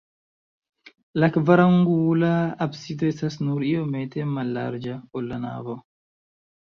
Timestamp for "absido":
2.67-3.09